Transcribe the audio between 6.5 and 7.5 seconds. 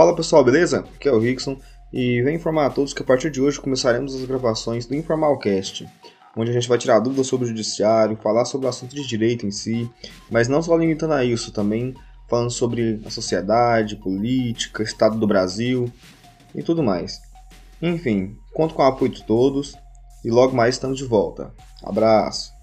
a gente vai tirar dúvidas sobre o